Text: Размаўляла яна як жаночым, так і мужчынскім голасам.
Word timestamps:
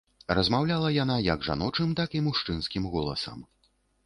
Размаўляла 0.37 0.89
яна 0.95 1.17
як 1.25 1.45
жаночым, 1.49 1.93
так 2.01 2.09
і 2.21 2.23
мужчынскім 2.29 2.89
голасам. 2.97 3.39